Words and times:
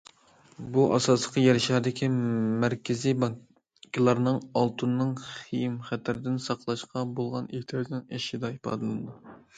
بۇ 0.75 0.83
ئاساسلىقى 0.93 1.43
يەر 1.43 1.57
شارىدىكى 1.65 2.09
مەركىزىي 2.63 3.15
بانكىلارنىڭ 3.25 4.41
ئالتۇننىڭ 4.63 5.13
خېيىم- 5.29 5.79
خەتەردىن 5.91 6.43
ساقلاشقا 6.49 7.05
بولغان 7.21 7.51
ئېھتىياجنىڭ 7.59 8.05
ئېشىشىدا 8.09 8.55
ئىپادىلىنىدۇ. 8.57 9.37